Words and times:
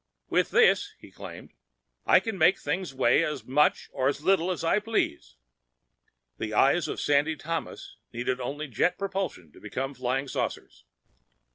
"With 0.29 0.49
this," 0.49 0.95
he 0.97 1.11
claimed, 1.11 1.53
"I 2.07 2.19
can 2.19 2.35
make 2.35 2.57
things 2.57 2.91
weigh 2.91 3.23
as 3.23 3.45
much 3.45 3.87
or 3.93 4.07
as 4.07 4.23
little 4.23 4.49
as 4.49 4.63
I 4.63 4.79
please!" 4.79 5.35
The 6.39 6.55
eyes 6.55 6.87
of 6.87 6.99
Sandy 6.99 7.35
Thomas 7.35 7.97
needed 8.11 8.39
only 8.41 8.67
jet 8.67 8.97
propulsion 8.97 9.51
to 9.51 9.59
become 9.61 9.93
flying 9.93 10.27
saucers. 10.27 10.85